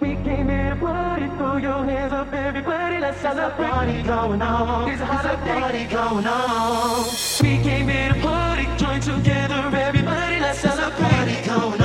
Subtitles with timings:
[0.00, 3.68] We came here to party, throw your hands up, everybody, let's celebrate.
[3.68, 5.04] Party going on, there's a
[5.44, 7.04] party going on.
[7.42, 11.10] We came here to party, join together, everybody, let's celebrate.
[11.10, 11.81] Party going on,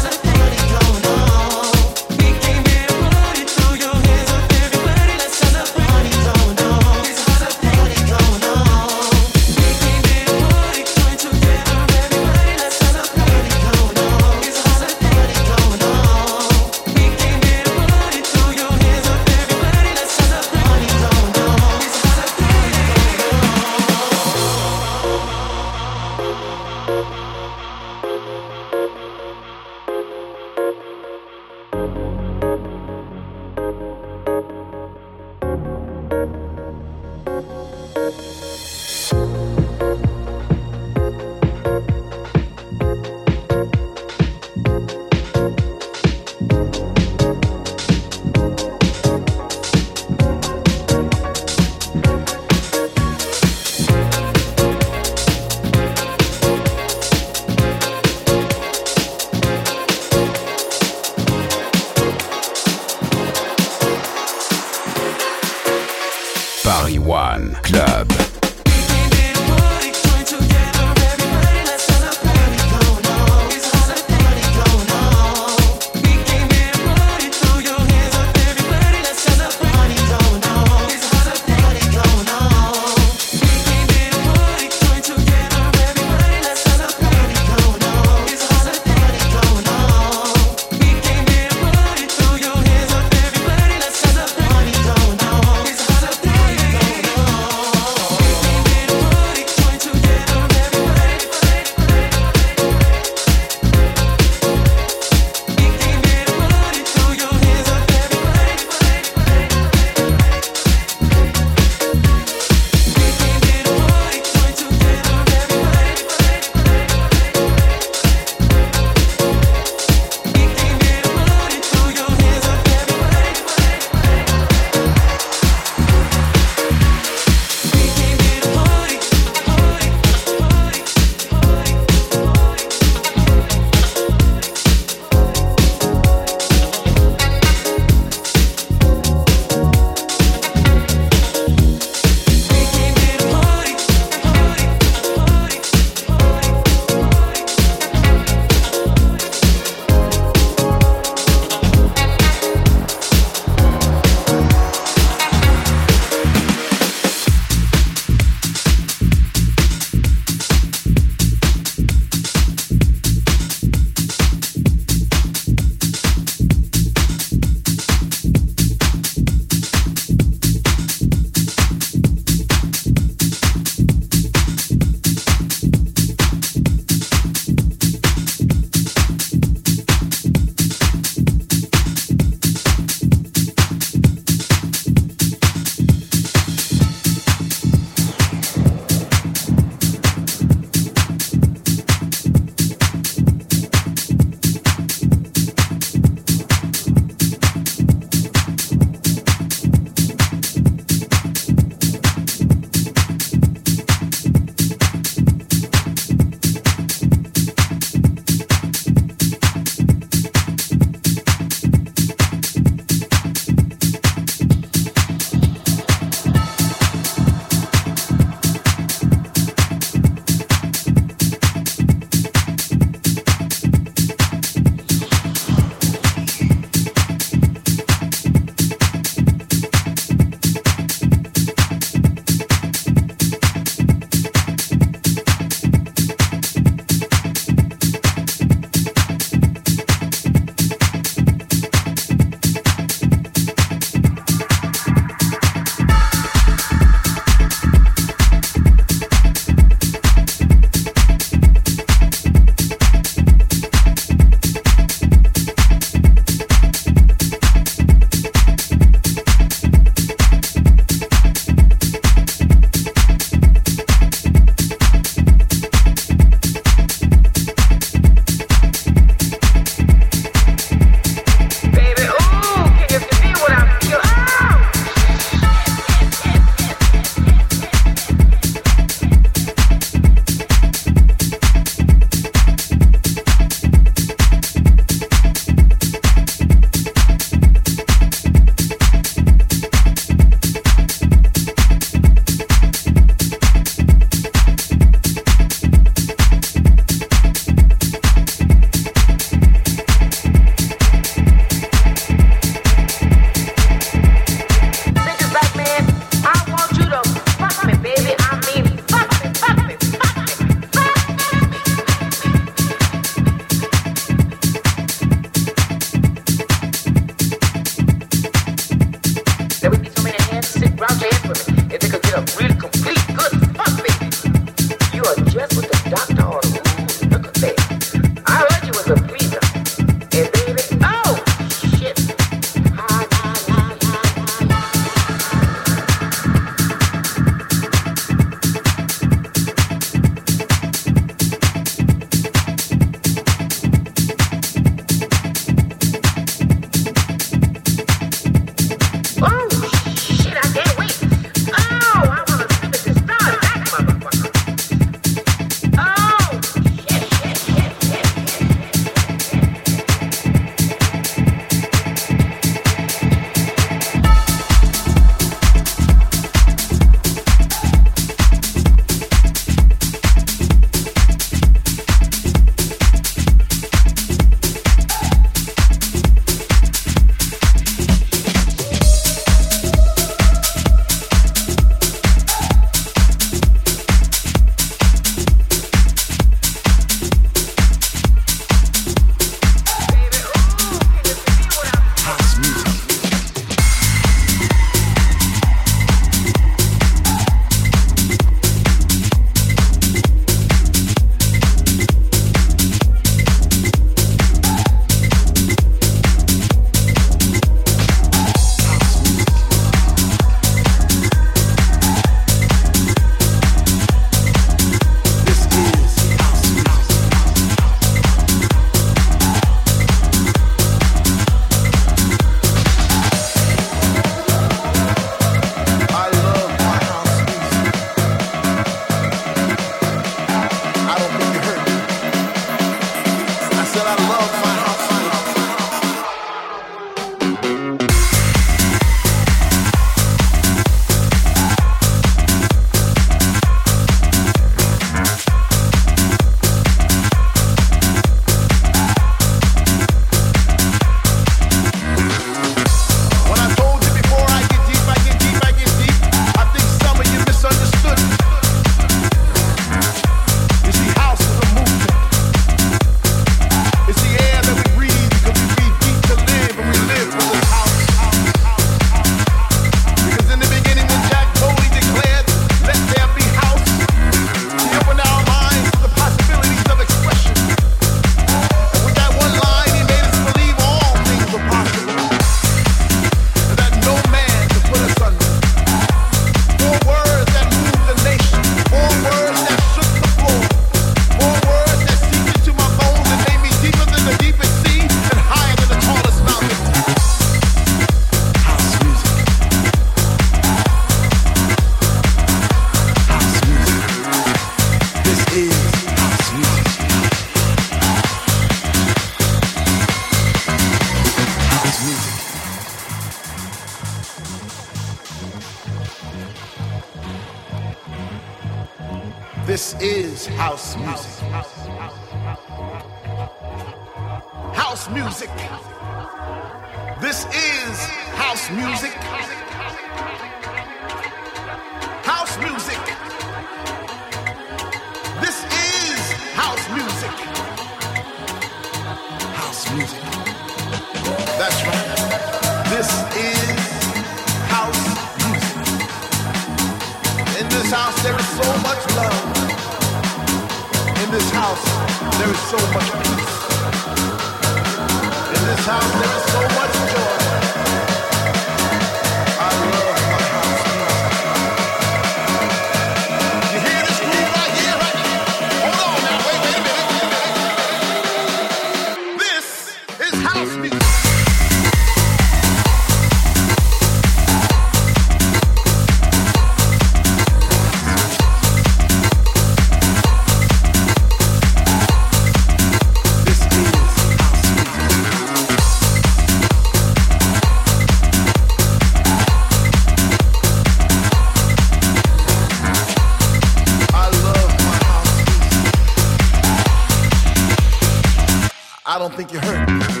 [599.01, 600.00] don't think you heard me.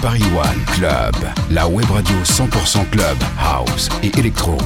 [0.00, 1.14] Paris One Club,
[1.50, 4.56] la web radio 100% club, house et électro.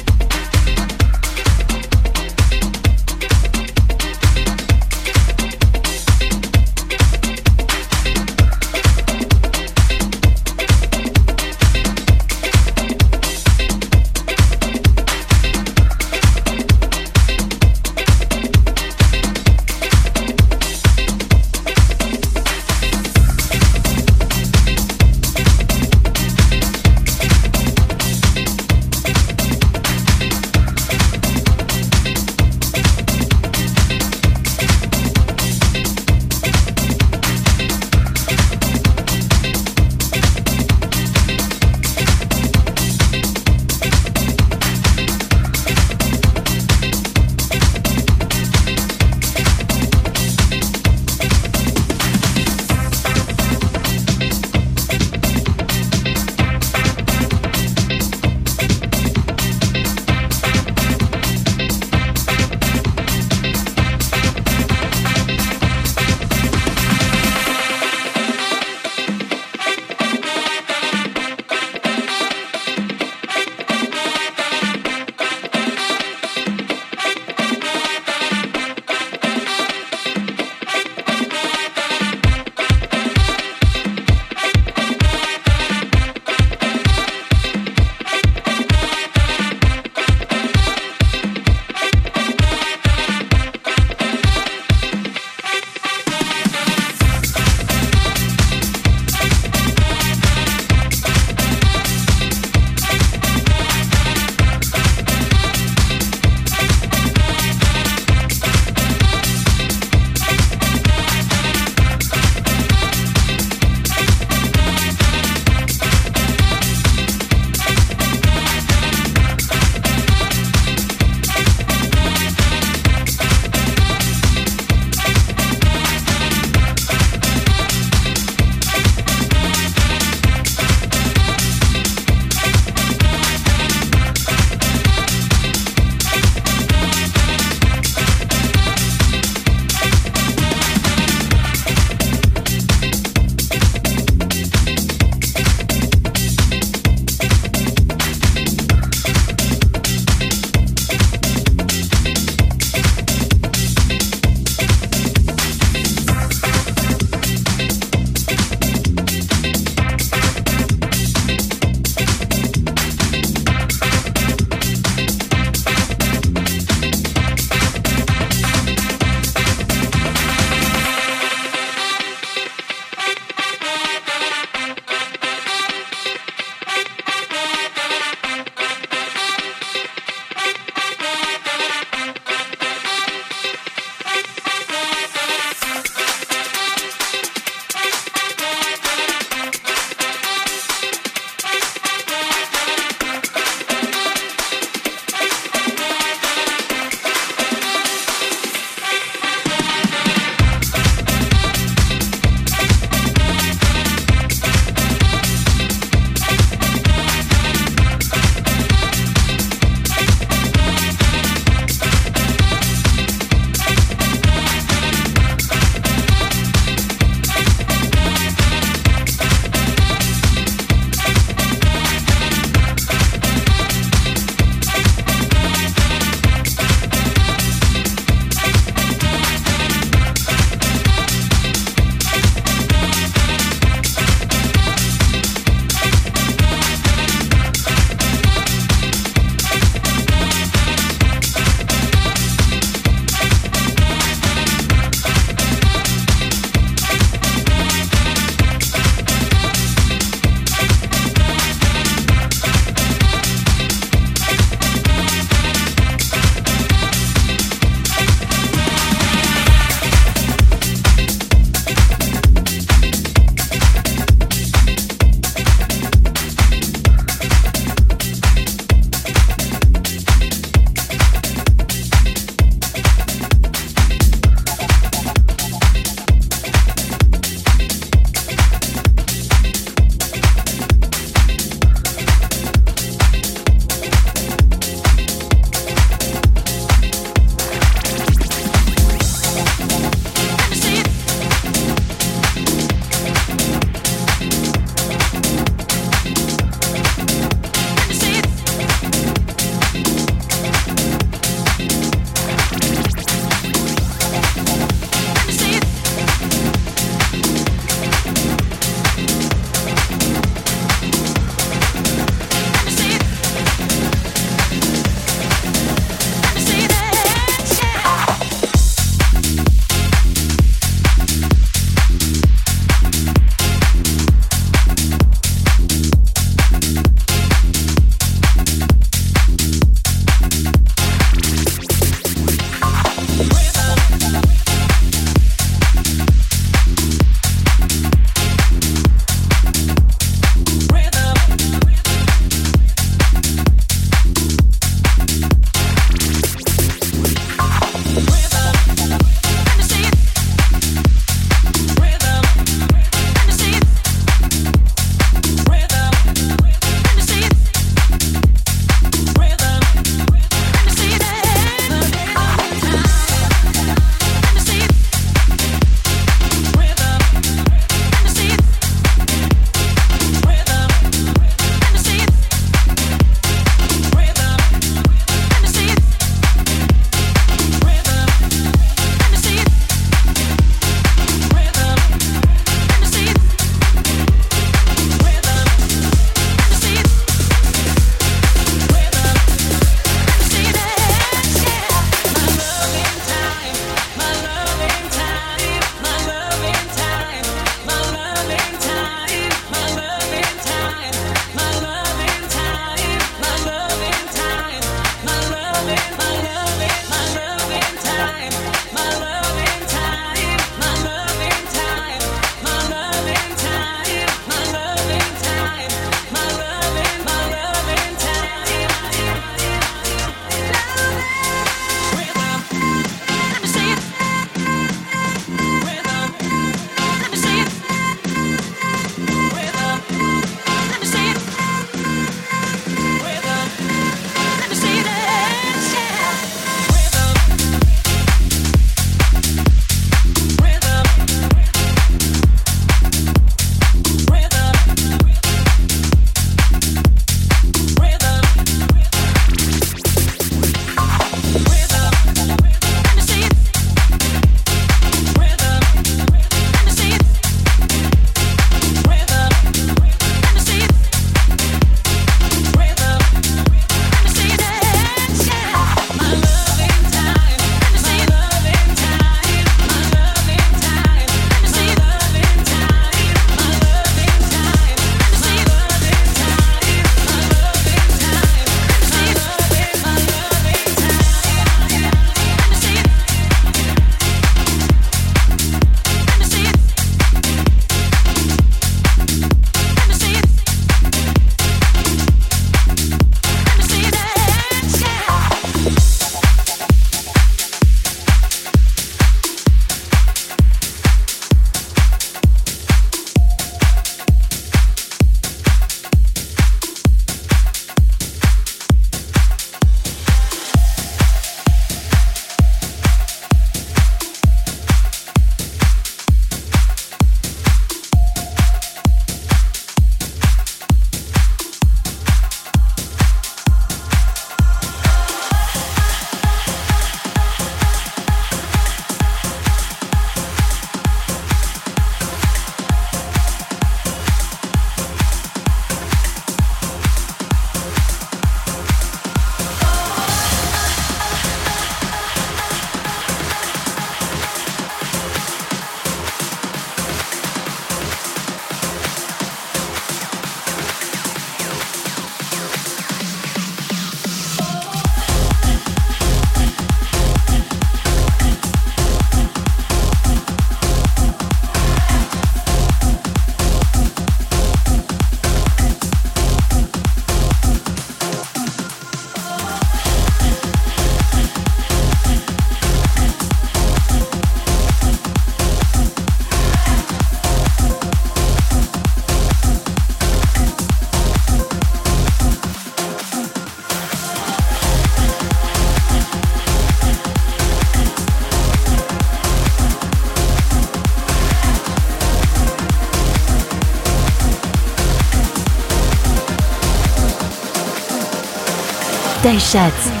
[599.31, 600.00] Daishat.